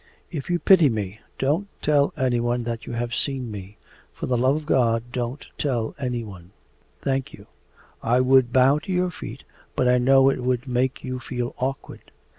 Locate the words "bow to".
8.51-8.91